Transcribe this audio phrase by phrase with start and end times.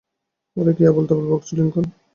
[0.57, 1.85] আরে, কী আবোলতাবোল বকছো, লিংকন।